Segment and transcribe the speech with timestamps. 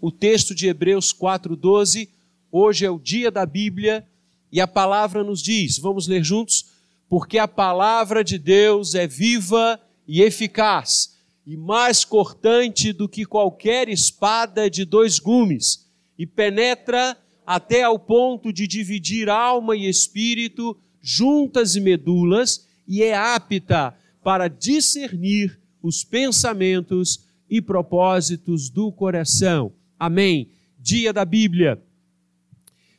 [0.00, 2.08] o texto de Hebreus 4:12.
[2.52, 4.06] Hoje é o dia da Bíblia
[4.52, 6.66] e a palavra nos diz, vamos ler juntos,
[7.08, 13.88] porque a palavra de Deus é viva e eficaz e mais cortante do que qualquer
[13.88, 15.86] espada de dois gumes
[16.18, 17.16] e penetra
[17.46, 24.48] até ao ponto de dividir alma e espírito, juntas e medulas, e é apta para
[24.48, 29.72] discernir os pensamentos e propósitos do coração.
[29.98, 30.50] Amém.
[30.78, 31.82] Dia da Bíblia.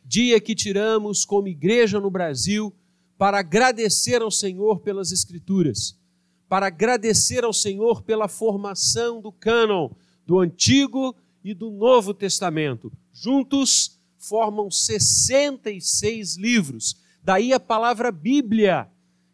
[0.06, 2.74] Dia que tiramos como igreja no Brasil
[3.18, 5.98] para agradecer ao Senhor pelas Escrituras,
[6.48, 9.90] para agradecer ao Senhor pela formação do cânon
[10.26, 12.92] do Antigo e do Novo Testamento.
[13.14, 16.98] Juntos, formam 66 livros.
[17.24, 18.88] Daí a palavra Bíblia,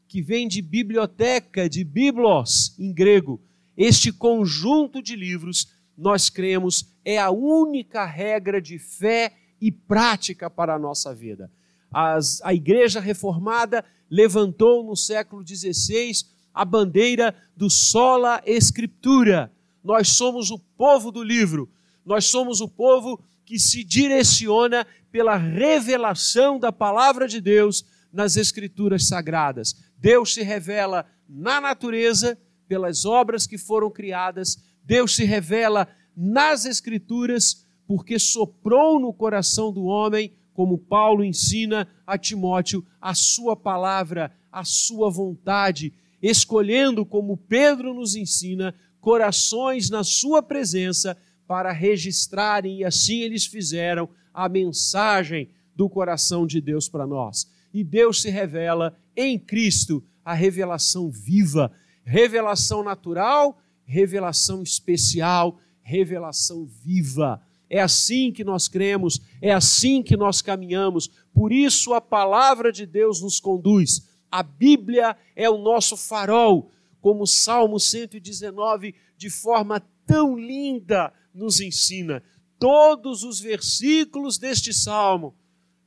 [0.07, 3.41] que vem de biblioteca, de biblos em grego.
[3.77, 10.75] Este conjunto de livros, nós cremos, é a única regra de fé e prática para
[10.75, 11.51] a nossa vida.
[11.91, 16.11] As, a Igreja Reformada levantou no século XVI
[16.53, 19.51] a bandeira do sola escritura.
[19.83, 21.69] Nós somos o povo do livro,
[22.05, 29.07] nós somos o povo que se direciona pela revelação da palavra de Deus nas Escrituras
[29.07, 29.75] Sagradas.
[29.97, 32.37] Deus se revela na natureza,
[32.67, 39.83] pelas obras que foram criadas, Deus se revela nas Escrituras, porque soprou no coração do
[39.85, 47.93] homem, como Paulo ensina a Timóteo, a sua palavra, a sua vontade, escolhendo, como Pedro
[47.93, 55.89] nos ensina, corações na sua presença para registrarem, e assim eles fizeram, a mensagem do
[55.89, 57.47] coração de Deus para nós.
[57.73, 61.71] E Deus se revela em Cristo, a revelação viva,
[62.05, 67.41] revelação natural, revelação especial, revelação viva.
[67.69, 71.09] É assim que nós cremos, é assim que nós caminhamos.
[71.33, 74.07] Por isso a palavra de Deus nos conduz.
[74.31, 76.71] A Bíblia é o nosso farol,
[77.01, 82.23] como o Salmo 119, de forma tão linda, nos ensina.
[82.59, 85.35] Todos os versículos deste salmo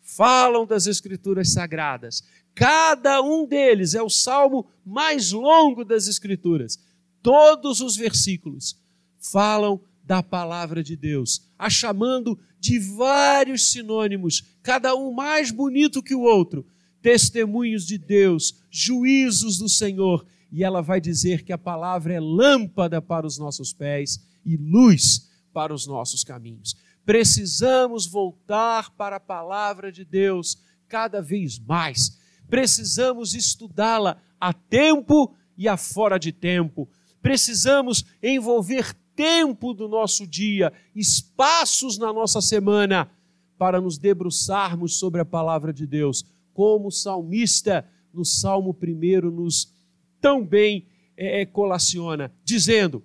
[0.00, 2.22] falam das Escrituras Sagradas.
[2.58, 6.76] Cada um deles é o salmo mais longo das Escrituras.
[7.22, 8.76] Todos os versículos
[9.16, 16.16] falam da palavra de Deus, a chamando de vários sinônimos, cada um mais bonito que
[16.16, 16.66] o outro,
[17.00, 23.00] testemunhos de Deus, juízos do Senhor, e ela vai dizer que a palavra é lâmpada
[23.00, 26.74] para os nossos pés e luz para os nossos caminhos.
[27.04, 30.58] Precisamos voltar para a palavra de Deus
[30.88, 32.17] cada vez mais.
[32.48, 36.88] Precisamos estudá-la a tempo e a fora de tempo.
[37.20, 43.10] Precisamos envolver tempo do nosso dia, espaços na nossa semana,
[43.58, 49.74] para nos debruçarmos sobre a palavra de Deus, como o salmista no Salmo 1 nos
[50.20, 53.02] tão bem é, colaciona, dizendo: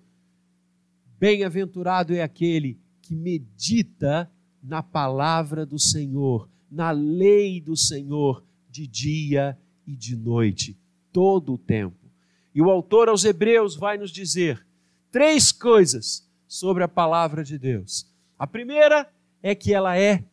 [1.20, 8.44] Bem-aventurado é aquele que medita na palavra do Senhor, na lei do Senhor,
[8.74, 10.78] de dia e de noite,
[11.12, 12.12] todo o tempo.
[12.56, 14.66] E o autor aos Hebreus vai nos dizer
[15.12, 18.12] três coisas sobre a palavra de Deus.
[18.38, 19.08] A primeira
[19.42, 20.24] é que ela é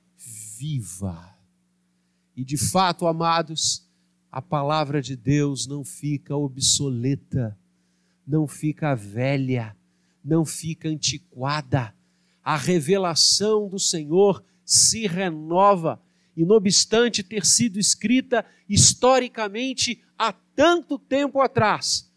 [0.56, 1.36] viva.
[2.34, 3.86] E de fato, amados,
[4.32, 7.56] a palavra de Deus não fica obsoleta,
[8.26, 9.76] não fica velha
[10.24, 11.94] não fica antiquada.
[12.42, 16.00] A revelação do Senhor se renova.
[16.40, 22.10] E não obstante ter sido escrita historicamente há tanto tempo atrás,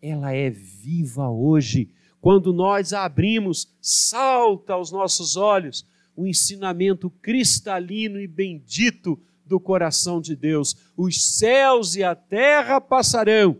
[0.00, 1.90] ela é viva hoje.
[2.18, 5.86] Quando nós a abrimos, salta aos nossos olhos
[6.16, 10.74] o ensinamento cristalino e bendito do coração de Deus.
[10.96, 13.58] Os céus e a terra passarão,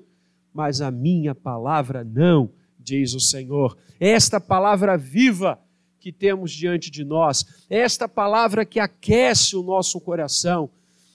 [0.51, 3.77] mas a minha palavra não diz o Senhor.
[4.01, 5.61] Esta palavra viva
[6.07, 10.71] que temos diante de nós, esta palavra que aquece o nosso coração,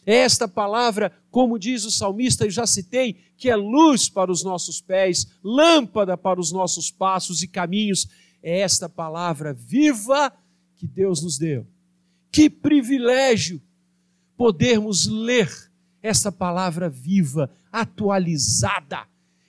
[0.05, 4.81] esta palavra, como diz o salmista, eu já citei, que é luz para os nossos
[4.81, 8.09] pés, lâmpada para os nossos passos e caminhos,
[8.43, 10.29] é esta palavra viva
[10.75, 11.65] que Deus nos deu.
[12.29, 13.61] Que privilégio
[14.35, 15.49] podermos ler
[16.03, 19.07] esta palavra viva, atualizada,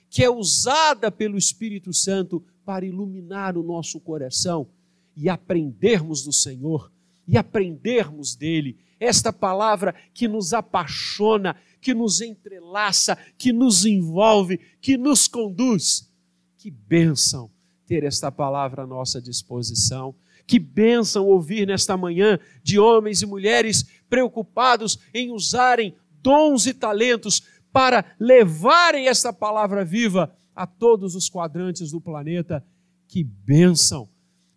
[0.09, 4.69] que é usada pelo Espírito Santo para iluminar o nosso coração
[5.15, 6.91] e aprendermos do Senhor
[7.27, 8.77] e aprendermos dele.
[8.99, 16.09] Esta palavra que nos apaixona, que nos entrelaça, que nos envolve, que nos conduz.
[16.57, 17.51] Que bênção
[17.85, 20.15] ter esta palavra à nossa disposição.
[20.45, 27.43] Que bênção ouvir nesta manhã de homens e mulheres preocupados em usarem dons e talentos
[27.71, 32.65] para levarem esta palavra viva a todos os quadrantes do planeta.
[33.07, 34.12] Que bênção!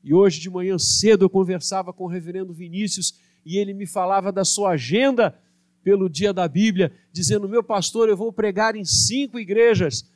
[0.06, 4.30] E hoje de manhã cedo eu conversava com o reverendo Vinícius e ele me falava
[4.30, 5.36] da sua agenda
[5.82, 10.08] pelo dia da Bíblia, dizendo: Meu pastor, eu vou pregar em cinco igrejas.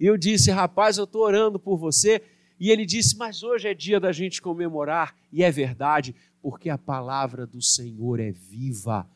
[0.00, 2.22] E eu disse: Rapaz, eu estou orando por você.
[2.58, 5.14] E ele disse: Mas hoje é dia da gente comemorar.
[5.30, 9.06] E é verdade, porque a palavra do Senhor é viva.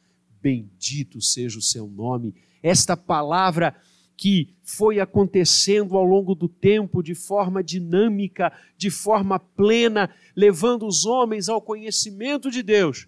[0.43, 2.35] Bendito seja o seu nome.
[2.63, 3.75] Esta palavra
[4.19, 11.07] que foi acontecendo ao longo do tempo de forma dinâmica, de forma plena, levando os
[11.07, 13.07] homens ao conhecimento de Deus,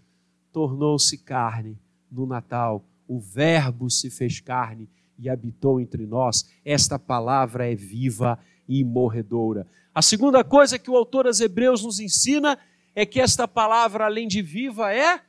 [0.53, 1.77] tornou-se carne
[2.11, 2.85] no Natal.
[3.09, 6.49] O Verbo se fez carne e habitou entre nós.
[6.65, 9.67] Esta palavra é viva e morredoura.
[9.93, 12.57] A segunda coisa que o autor aos Hebreus nos ensina
[12.95, 15.21] é que esta palavra, além de viva, é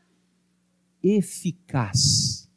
[1.04, 2.48] eficaz.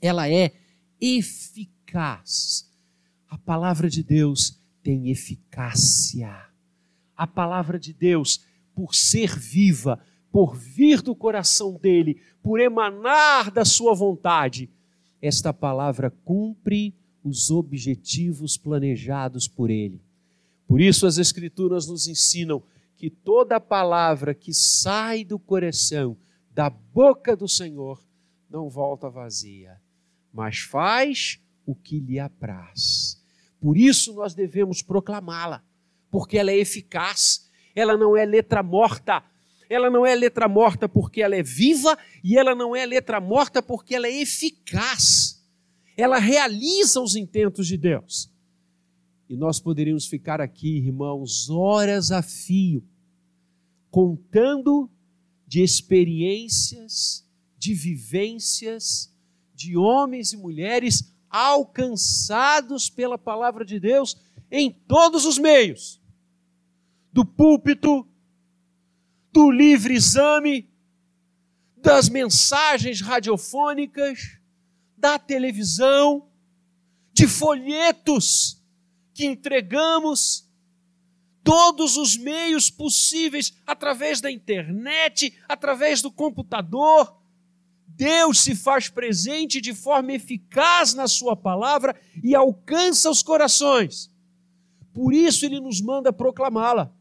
[0.00, 0.52] Ela é
[1.00, 1.73] eficaz.
[1.96, 6.34] A palavra de Deus tem eficácia.
[7.16, 8.44] A palavra de Deus,
[8.74, 10.00] por ser viva,
[10.32, 14.68] por vir do coração dele, por emanar da sua vontade,
[15.22, 20.02] esta palavra cumpre os objetivos planejados por ele.
[20.66, 22.62] Por isso, as Escrituras nos ensinam
[22.96, 26.16] que toda palavra que sai do coração,
[26.50, 28.02] da boca do Senhor,
[28.50, 29.80] não volta vazia,
[30.32, 33.22] mas faz o que lhe apraz.
[33.60, 35.62] Por isso, nós devemos proclamá-la,
[36.10, 39.22] porque ela é eficaz, ela não é letra morta.
[39.68, 43.62] Ela não é letra morta porque ela é viva e ela não é letra morta
[43.62, 45.42] porque ela é eficaz.
[45.96, 48.30] Ela realiza os intentos de Deus.
[49.28, 52.84] E nós poderíamos ficar aqui, irmãos, horas a fio,
[53.90, 54.90] contando
[55.46, 57.26] de experiências,
[57.56, 59.10] de vivências,
[59.54, 64.16] de homens e mulheres alcançados pela palavra de Deus
[64.52, 66.00] em todos os meios
[67.12, 68.06] do púlpito,
[69.32, 70.70] do livre exame,
[71.76, 74.38] das mensagens radiofônicas,
[74.96, 76.30] da televisão,
[77.12, 78.62] de folhetos
[79.12, 80.48] que entregamos,
[81.42, 87.23] todos os meios possíveis, através da internet, através do computador.
[87.96, 94.10] Deus se faz presente de forma eficaz na Sua palavra e alcança os corações.
[94.92, 96.92] Por isso Ele nos manda proclamá-la.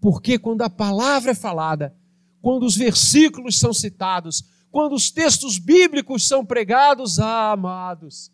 [0.00, 1.94] Porque quando a palavra é falada,
[2.42, 8.30] quando os versículos são citados, quando os textos bíblicos são pregados, ah, amados,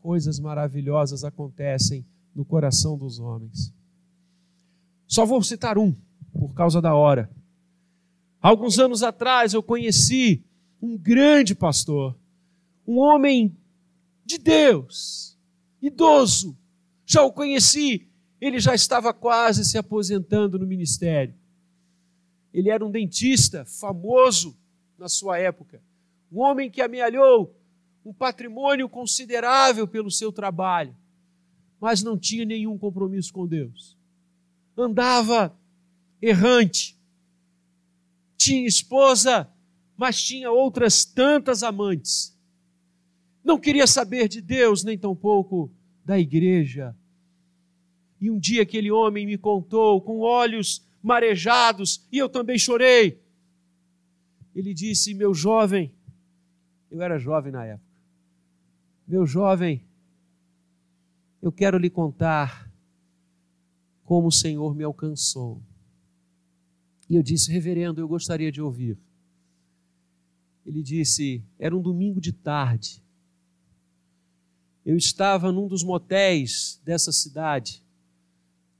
[0.00, 2.04] coisas maravilhosas acontecem
[2.34, 3.72] no coração dos homens.
[5.06, 5.94] Só vou citar um,
[6.32, 7.30] por causa da hora.
[8.40, 10.44] Alguns anos atrás eu conheci
[10.80, 12.16] um grande pastor,
[12.86, 13.54] um homem
[14.24, 15.38] de Deus,
[15.82, 16.56] idoso.
[17.04, 18.08] Já o conheci,
[18.40, 21.34] ele já estava quase se aposentando no ministério.
[22.52, 24.56] Ele era um dentista famoso
[24.96, 25.82] na sua época,
[26.32, 27.54] um homem que amealhou
[28.04, 30.96] um patrimônio considerável pelo seu trabalho,
[31.80, 33.96] mas não tinha nenhum compromisso com Deus.
[34.76, 35.56] Andava
[36.20, 36.99] errante,
[38.40, 39.46] tinha esposa,
[39.98, 42.34] mas tinha outras tantas amantes.
[43.44, 45.70] Não queria saber de Deus, nem tampouco
[46.02, 46.96] da igreja.
[48.18, 53.22] E um dia aquele homem me contou, com olhos marejados, e eu também chorei.
[54.54, 55.92] Ele disse: Meu jovem,
[56.90, 57.90] eu era jovem na época.
[59.06, 59.84] Meu jovem,
[61.42, 62.70] eu quero lhe contar
[64.02, 65.60] como o Senhor me alcançou.
[67.10, 68.96] E eu disse, reverendo, eu gostaria de ouvir.
[70.64, 73.02] Ele disse, era um domingo de tarde.
[74.86, 77.82] Eu estava num dos motéis dessa cidade,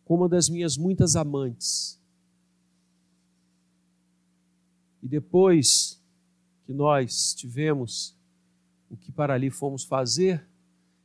[0.04, 2.00] com uma das minhas muitas amantes.
[5.02, 6.00] E depois
[6.66, 8.16] que nós tivemos
[8.88, 10.46] o que para ali fomos fazer,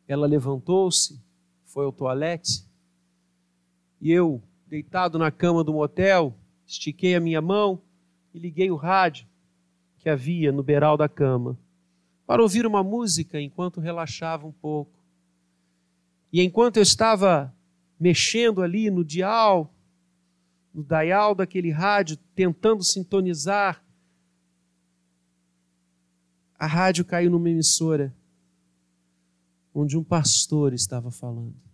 [0.07, 1.19] ela levantou-se,
[1.65, 2.63] foi ao toalete,
[3.99, 7.81] e eu, deitado na cama do motel, estiquei a minha mão
[8.33, 9.27] e liguei o rádio
[9.97, 11.57] que havia no beiral da cama
[12.25, 14.91] para ouvir uma música enquanto relaxava um pouco.
[16.31, 17.53] E enquanto eu estava
[17.99, 19.73] mexendo ali no dial,
[20.73, 23.81] no dial daquele rádio, tentando sintonizar
[26.57, 28.15] a rádio caiu numa emissora
[29.73, 31.64] onde um pastor estava falando.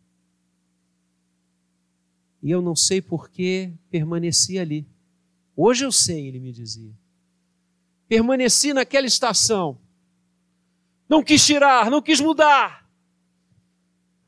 [2.42, 4.88] E eu não sei por que permaneci ali.
[5.56, 6.92] Hoje eu sei, ele me dizia.
[8.08, 9.80] Permaneci naquela estação.
[11.08, 12.90] Não quis tirar, não quis mudar.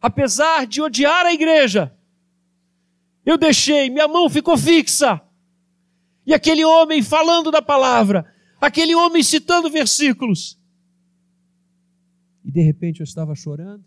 [0.01, 1.95] Apesar de odiar a igreja,
[3.25, 5.21] eu deixei, minha mão ficou fixa.
[6.25, 10.59] E aquele homem falando da palavra, aquele homem citando versículos.
[12.43, 13.83] E de repente eu estava chorando.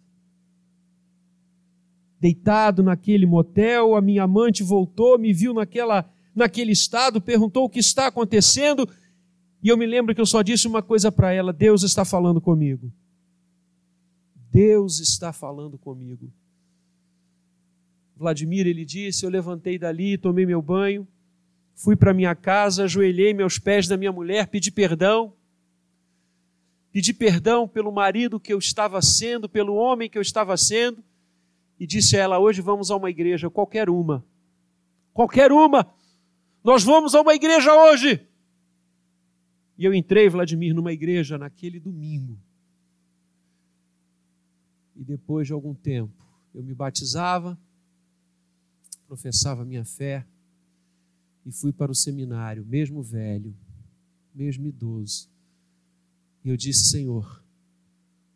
[2.18, 7.78] Deitado naquele motel, a minha amante voltou, me viu naquela, naquele estado, perguntou o que
[7.78, 8.88] está acontecendo.
[9.62, 12.40] E eu me lembro que eu só disse uma coisa para ela: Deus está falando
[12.40, 12.90] comigo.
[14.50, 16.32] Deus está falando comigo.
[18.16, 21.06] Vladimir, ele disse: Eu levantei dali, tomei meu banho,
[21.74, 25.34] fui para minha casa, ajoelhei-me aos pés da minha mulher, pedi perdão.
[26.90, 31.04] Pedi perdão pelo marido que eu estava sendo, pelo homem que eu estava sendo,
[31.78, 34.24] e disse a ela: Hoje vamos a uma igreja, qualquer uma.
[35.12, 35.92] Qualquer uma.
[36.62, 38.26] Nós vamos a uma igreja hoje.
[39.78, 42.38] E eu entrei, Vladimir, numa igreja naquele domingo.
[44.94, 47.58] E depois de algum tempo, eu me batizava,
[49.06, 50.26] professava minha fé
[51.44, 53.54] e fui para o seminário, mesmo velho,
[54.34, 55.28] mesmo idoso.
[56.42, 57.44] E eu disse: Senhor,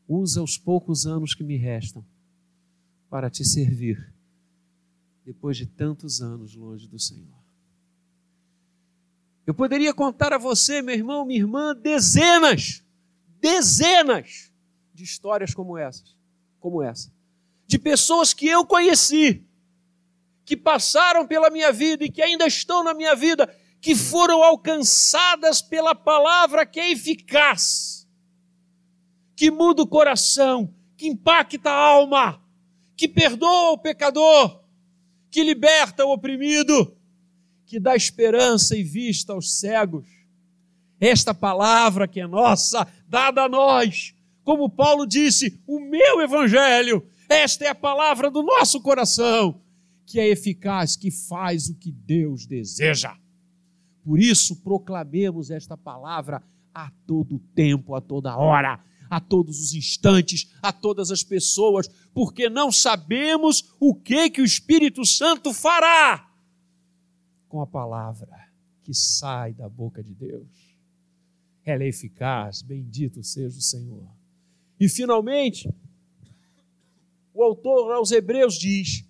[0.07, 2.05] usa os poucos anos que me restam
[3.11, 4.15] para te servir,
[5.27, 7.41] depois de tantos anos longe do Senhor.
[9.45, 12.85] Eu poderia contar a você, meu irmão, minha irmã, dezenas,
[13.41, 14.53] dezenas
[14.95, 16.17] de histórias como essas,
[16.61, 17.13] como essa,
[17.67, 19.45] de pessoas que eu conheci,
[20.45, 25.61] que passaram pela minha vida e que ainda estão na minha vida, que foram alcançadas
[25.61, 28.07] pela palavra que é eficaz,
[29.35, 32.40] que muda o coração, que impacta a alma,
[33.01, 34.61] que perdoa o pecador,
[35.31, 36.95] que liberta o oprimido,
[37.65, 40.07] que dá esperança e vista aos cegos.
[41.01, 44.15] Esta palavra que é nossa, dada a nós,
[44.45, 49.59] como Paulo disse, o meu evangelho, esta é a palavra do nosso coração
[50.05, 53.17] que é eficaz, que faz o que Deus deseja.
[54.05, 56.43] Por isso, proclamemos esta palavra
[56.75, 58.79] a todo tempo, a toda hora,
[59.11, 64.45] a todos os instantes, a todas as pessoas, porque não sabemos o que que o
[64.45, 66.33] Espírito Santo fará
[67.49, 68.49] com a palavra
[68.85, 70.47] que sai da boca de Deus.
[71.65, 74.09] Ela é eficaz, bendito seja o Senhor.
[74.79, 75.69] E finalmente,
[77.35, 79.05] o autor aos Hebreus diz: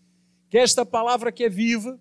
[0.48, 1.98] que esta palavra que é viva,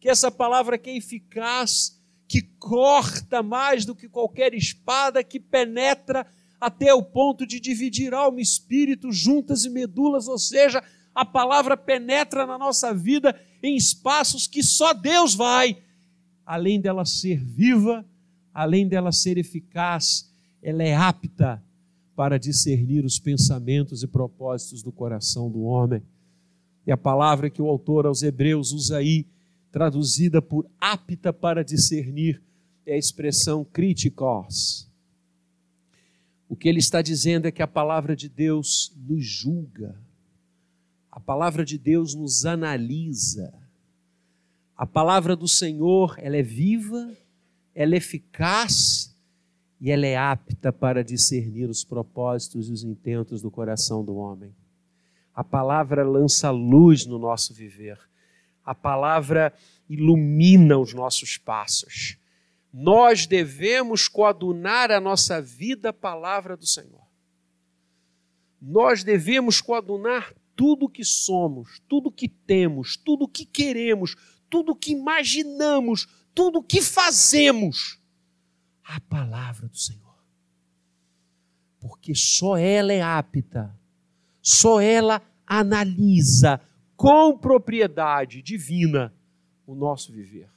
[0.00, 6.26] que essa palavra que é eficaz, que corta mais do que qualquer espada, que penetra
[6.60, 10.82] até o ponto de dividir alma e espírito, juntas e medulas, ou seja,
[11.14, 15.78] a palavra penetra na nossa vida em espaços que só Deus vai.
[16.44, 18.04] Além dela ser viva,
[18.52, 21.62] além dela ser eficaz, ela é apta
[22.16, 26.02] para discernir os pensamentos e propósitos do coração do homem.
[26.86, 29.26] E a palavra que o autor aos Hebreus usa aí,
[29.70, 32.42] traduzida por apta para discernir,
[32.84, 34.87] é a expressão críticos.
[36.48, 39.94] O que ele está dizendo é que a palavra de Deus nos julga,
[41.10, 43.52] a palavra de Deus nos analisa.
[44.76, 47.12] A palavra do Senhor, ela é viva,
[47.74, 49.14] ela é eficaz
[49.80, 54.54] e ela é apta para discernir os propósitos e os intentos do coração do homem.
[55.34, 57.98] A palavra lança luz no nosso viver.
[58.64, 59.52] A palavra
[59.88, 62.16] ilumina os nossos passos.
[62.72, 67.06] Nós devemos coadunar a nossa vida à palavra do Senhor.
[68.60, 74.16] Nós devemos coadunar tudo que somos, tudo que temos, tudo que queremos,
[74.50, 78.00] tudo que imaginamos, tudo que fazemos
[78.84, 80.18] à palavra do Senhor.
[81.78, 83.72] Porque só ela é apta,
[84.42, 86.60] só ela analisa
[86.96, 89.14] com propriedade divina
[89.64, 90.50] o nosso viver.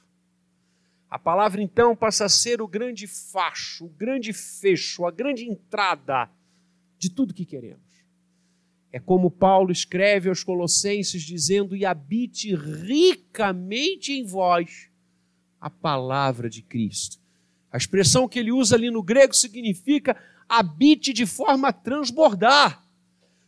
[1.12, 6.30] A palavra então passa a ser o grande facho, o grande fecho, a grande entrada
[6.98, 7.84] de tudo que queremos.
[8.90, 14.88] É como Paulo escreve aos Colossenses dizendo: "E habite ricamente em vós
[15.60, 17.18] a palavra de Cristo".
[17.70, 20.16] A expressão que ele usa ali no grego significa
[20.48, 22.82] habite de forma a transbordar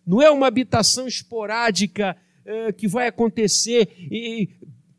[0.07, 4.51] não é uma habitação esporádica é, que vai acontecer e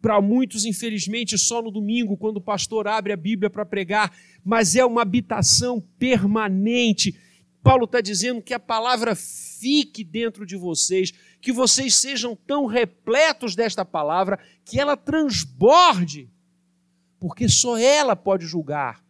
[0.06, 4.76] para muitos, infelizmente, só no domingo, quando o pastor abre a Bíblia para pregar, mas
[4.76, 7.20] é uma habitação permanente.
[7.64, 13.56] Paulo está dizendo que a palavra fique dentro de vocês, que vocês sejam tão repletos
[13.56, 16.30] desta palavra que ela transborde
[17.20, 19.04] porque só ela pode julgar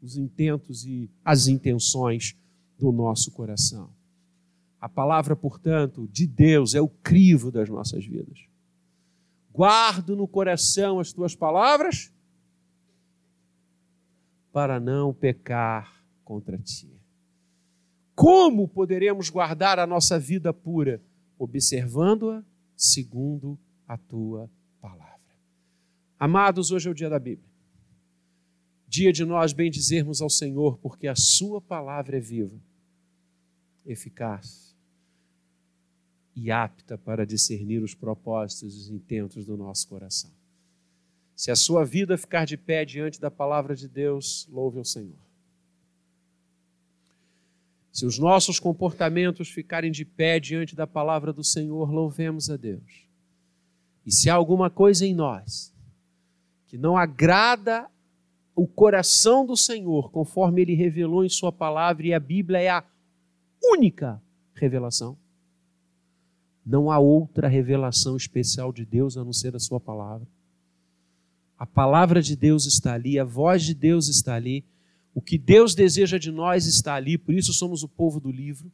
[0.00, 2.34] os intentos e as intenções
[2.78, 3.90] do nosso coração.
[4.80, 8.49] A palavra, portanto, de Deus é o crivo das nossas vidas.
[9.52, 12.12] Guardo no coração as tuas palavras
[14.52, 16.90] para não pecar contra ti.
[18.14, 21.02] Como poderemos guardar a nossa vida pura?
[21.38, 22.44] Observando-a
[22.76, 25.10] segundo a tua palavra.
[26.18, 27.48] Amados, hoje é o dia da Bíblia.
[28.86, 32.60] Dia de nós bendizermos ao Senhor, porque a Sua palavra é viva,
[33.86, 34.69] eficaz
[36.34, 40.30] e apta para discernir os propósitos e os intentos do nosso coração.
[41.34, 45.18] Se a sua vida ficar de pé diante da palavra de Deus, louve ao Senhor.
[47.92, 53.08] Se os nossos comportamentos ficarem de pé diante da palavra do Senhor, louvemos a Deus.
[54.06, 55.74] E se há alguma coisa em nós
[56.66, 57.90] que não agrada
[58.54, 62.84] o coração do Senhor, conforme ele revelou em Sua palavra, e a Bíblia é a
[63.62, 64.22] única
[64.54, 65.16] revelação,
[66.64, 70.26] não há outra revelação especial de Deus a não ser a Sua palavra.
[71.58, 74.64] A palavra de Deus está ali, a voz de Deus está ali,
[75.14, 78.70] o que Deus deseja de nós está ali, por isso somos o povo do livro.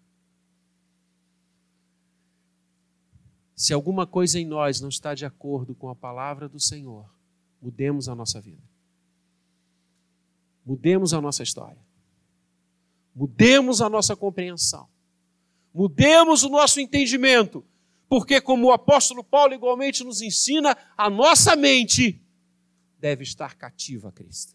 [3.55, 7.09] Se alguma coisa em nós não está de acordo com a palavra do Senhor,
[7.61, 8.63] mudemos a nossa vida.
[10.65, 11.79] Mudemos a nossa história.
[13.15, 14.87] Mudemos a nossa compreensão.
[15.73, 17.65] Mudemos o nosso entendimento
[18.09, 22.21] porque, como o apóstolo Paulo igualmente nos ensina, a nossa mente
[23.01, 24.55] deve estar cativa a Cristo.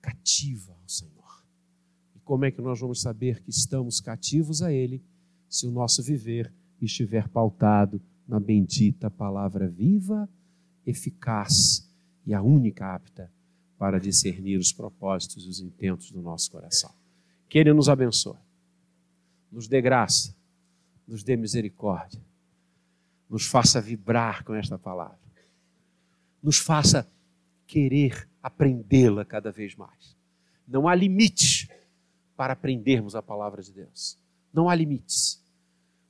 [0.00, 1.44] Cativa ao Senhor.
[2.14, 5.02] E como é que nós vamos saber que estamos cativos a Ele
[5.48, 10.28] se o nosso viver estiver pautado na bendita palavra viva,
[10.86, 11.88] eficaz
[12.24, 13.30] e a única apta
[13.76, 16.92] para discernir os propósitos e os intentos do nosso coração?
[17.48, 18.38] Que Ele nos abençoe,
[19.50, 20.38] nos dê graça
[21.10, 22.22] nos dê misericórdia,
[23.28, 25.18] nos faça vibrar com esta palavra,
[26.40, 27.10] nos faça
[27.66, 30.16] querer aprendê-la cada vez mais.
[30.66, 31.68] Não há limites
[32.36, 34.16] para aprendermos a palavra de Deus.
[34.52, 35.44] Não há limites.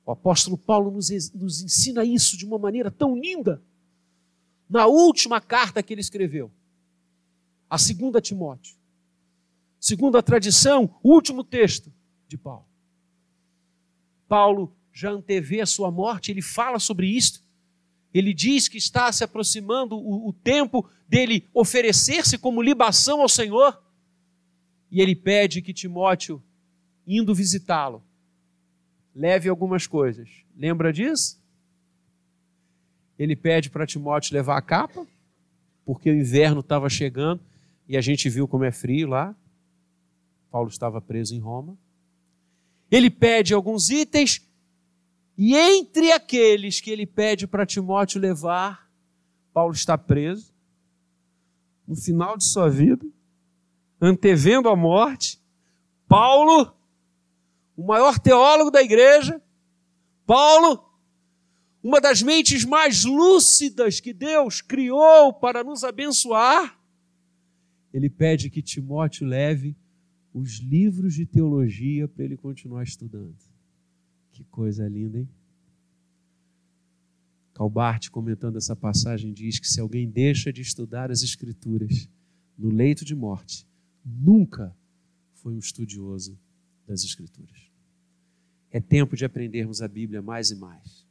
[0.04, 3.62] O apóstolo Paulo nos, nos ensina isso de uma maneira tão linda.
[4.68, 6.50] Na última carta que ele escreveu,
[7.68, 8.76] a segunda Timóteo.
[9.78, 11.90] Segundo a tradição, o último texto
[12.28, 12.66] de Paulo.
[14.28, 17.42] Paulo já antevê a sua morte, ele fala sobre isto.
[18.12, 23.80] Ele diz que está se aproximando o, o tempo dele oferecer-se como libação ao Senhor.
[24.90, 26.42] E ele pede que Timóteo,
[27.06, 28.02] indo visitá-lo,
[29.14, 30.28] leve algumas coisas.
[30.56, 31.40] Lembra disso?
[33.18, 35.06] Ele pede para Timóteo levar a capa,
[35.84, 37.40] porque o inverno estava chegando
[37.88, 39.34] e a gente viu como é frio lá.
[40.50, 41.78] Paulo estava preso em Roma.
[42.90, 44.49] Ele pede alguns itens
[45.42, 48.92] e entre aqueles que ele pede para Timóteo levar,
[49.54, 50.52] Paulo está preso,
[51.88, 53.06] no final de sua vida,
[53.98, 55.40] antevendo a morte.
[56.06, 56.76] Paulo,
[57.74, 59.42] o maior teólogo da igreja,
[60.26, 60.84] Paulo,
[61.82, 66.78] uma das mentes mais lúcidas que Deus criou para nos abençoar,
[67.94, 69.74] ele pede que Timóteo leve
[70.34, 73.49] os livros de teologia para ele continuar estudando.
[74.32, 75.28] Que coisa linda, hein?
[77.54, 82.08] Calbart, comentando essa passagem, diz que se alguém deixa de estudar as Escrituras
[82.56, 83.66] no leito de morte,
[84.04, 84.74] nunca
[85.34, 86.38] foi um estudioso
[86.86, 87.70] das Escrituras.
[88.70, 91.06] É tempo de aprendermos a Bíblia mais e mais.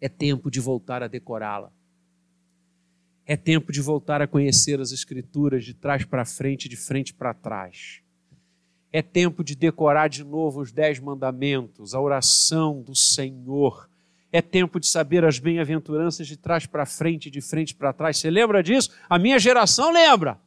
[0.00, 1.72] É tempo de voltar a decorá-la.
[3.26, 7.34] É tempo de voltar a conhecer as Escrituras de trás para frente, de frente para
[7.34, 8.03] trás.
[8.94, 13.90] É tempo de decorar de novo os dez mandamentos, a oração do Senhor.
[14.30, 18.18] É tempo de saber as bem-aventuranças de trás para frente, de frente para trás.
[18.18, 18.92] Você lembra disso?
[19.10, 20.38] A minha geração lembra.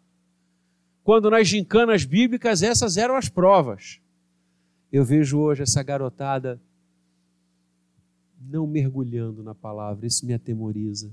[1.04, 4.00] Quando nas gincanas bíblicas essas eram as provas.
[4.94, 6.58] Eu vejo hoje essa garotada
[8.40, 11.12] não mergulhando na palavra, isso me atemoriza.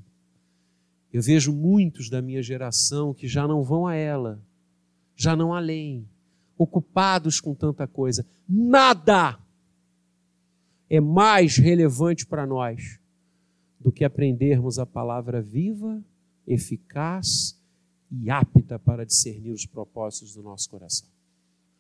[1.13, 4.41] Eu vejo muitos da minha geração que já não vão a ela,
[5.17, 6.07] já não além
[6.57, 8.27] ocupados com tanta coisa.
[8.49, 9.39] Nada
[10.89, 12.99] é mais relevante para nós
[13.81, 16.03] do que aprendermos a palavra viva,
[16.47, 17.61] eficaz
[18.11, 21.09] e apta para discernir os propósitos do nosso coração.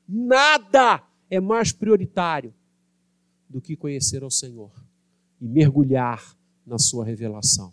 [0.08, 2.52] Nada é mais prioritário
[3.48, 4.72] do que conhecer ao Senhor
[5.40, 7.72] e mergulhar na sua revelação.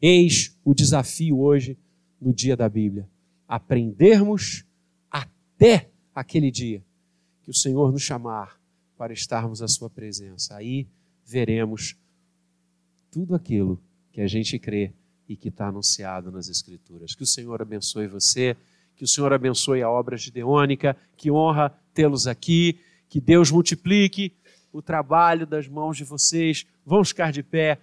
[0.00, 1.78] Eis o desafio hoje
[2.20, 3.08] no dia da Bíblia.
[3.46, 4.64] Aprendermos
[5.10, 6.82] até aquele dia
[7.42, 8.58] que o Senhor nos chamar
[8.96, 10.56] para estarmos à Sua presença.
[10.56, 10.86] Aí
[11.24, 11.96] veremos
[13.10, 13.80] tudo aquilo
[14.12, 14.92] que a gente crê
[15.28, 17.14] e que está anunciado nas Escrituras.
[17.14, 18.56] Que o Senhor abençoe você,
[18.96, 24.32] que o Senhor abençoe a obra gideônica, que honra tê-los aqui, que Deus multiplique
[24.72, 26.66] o trabalho das mãos de vocês.
[26.84, 27.80] Vamos ficar de pé.